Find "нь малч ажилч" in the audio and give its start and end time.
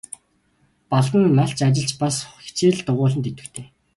1.27-1.91